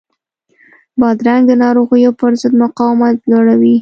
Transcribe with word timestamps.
بادرنګ 0.99 1.43
د 1.47 1.51
ناروغیو 1.63 2.11
پر 2.19 2.31
ضد 2.41 2.53
مقاومت 2.63 3.15
لوړوي. 3.31 3.69